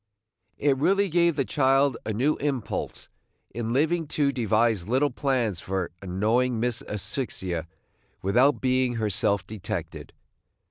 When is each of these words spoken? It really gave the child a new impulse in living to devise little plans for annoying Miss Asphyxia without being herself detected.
It 0.57 0.77
really 0.77 1.09
gave 1.09 1.35
the 1.35 1.45
child 1.45 1.95
a 2.07 2.11
new 2.11 2.35
impulse 2.37 3.07
in 3.51 3.71
living 3.71 4.07
to 4.17 4.31
devise 4.31 4.87
little 4.87 5.11
plans 5.11 5.59
for 5.59 5.91
annoying 6.01 6.59
Miss 6.59 6.81
Asphyxia 6.87 7.67
without 8.23 8.61
being 8.61 8.95
herself 8.95 9.45
detected. 9.45 10.11